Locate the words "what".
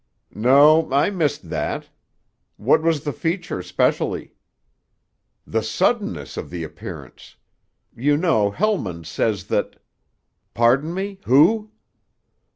2.57-2.81